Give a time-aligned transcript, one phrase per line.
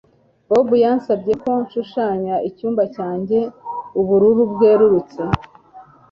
[0.49, 3.39] Bobo yansabye ko nshushanya icyumba cyanjye
[3.99, 5.21] ubururu bwerurutse